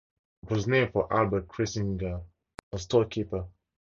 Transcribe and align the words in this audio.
It 0.41 0.49
was 0.49 0.67
named 0.67 0.93
for 0.93 1.13
Albert 1.13 1.47
Kriesinger, 1.47 2.23
a 2.71 2.77
storekeeper. 2.79 3.45